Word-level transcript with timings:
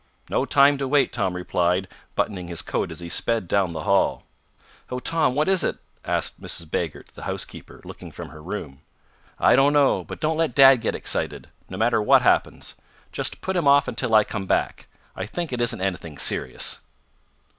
"No 0.31 0.45
time 0.45 0.79
to 0.79 0.87
wait," 0.87 1.13
Tom 1.13 1.35
replied, 1.35 1.87
buttoning 2.15 2.47
his 2.47 2.63
coat 2.63 2.89
as 2.89 3.01
he 3.01 3.07
sped 3.07 3.47
down 3.47 3.71
the 3.71 3.83
hall. 3.83 4.23
"Oh, 4.89 4.97
Tom, 4.97 5.35
what 5.35 5.47
is 5.47 5.63
it?" 5.63 5.77
asked 6.03 6.41
Mrs. 6.41 6.67
Baggert, 6.71 7.09
the 7.09 7.25
housekeeper, 7.25 7.81
looking 7.83 8.11
from 8.11 8.29
her 8.29 8.41
room. 8.41 8.81
"I 9.37 9.55
don't 9.55 9.73
know. 9.73 10.03
But 10.03 10.19
don't 10.19 10.37
let 10.37 10.55
dad 10.55 10.77
get 10.81 10.95
excited, 10.95 11.49
no 11.69 11.77
matter 11.77 12.01
what 12.01 12.23
happens. 12.23 12.73
Just 13.11 13.41
put 13.41 13.55
him 13.55 13.67
off 13.67 13.87
until 13.87 14.15
I 14.15 14.23
come 14.23 14.47
back. 14.47 14.87
I 15.15 15.27
think 15.27 15.53
it 15.53 15.61
isn't 15.61 15.81
anything 15.81 16.17
serious." 16.17 16.79